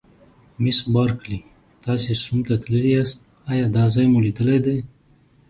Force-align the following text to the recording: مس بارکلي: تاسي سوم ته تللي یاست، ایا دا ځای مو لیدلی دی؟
مس 0.61 0.79
بارکلي: 0.93 1.39
تاسي 1.83 2.13
سوم 2.23 2.39
ته 2.47 2.55
تللي 2.63 2.89
یاست، 2.95 3.19
ایا 3.51 3.65
دا 3.75 3.83
ځای 3.93 4.07
مو 4.11 4.19
لیدلی 4.25 4.59
دی؟ 4.65 4.77